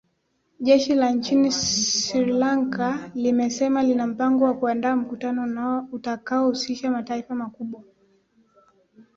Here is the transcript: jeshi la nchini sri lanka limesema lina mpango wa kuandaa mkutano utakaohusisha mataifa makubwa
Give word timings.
jeshi 0.59 0.93
la 0.95 1.09
nchini 1.11 1.51
sri 1.51 2.25
lanka 2.25 3.11
limesema 3.15 3.83
lina 3.83 4.07
mpango 4.07 4.43
wa 4.45 4.53
kuandaa 4.53 4.95
mkutano 4.95 5.87
utakaohusisha 5.91 6.91
mataifa 6.91 7.35
makubwa 7.35 7.83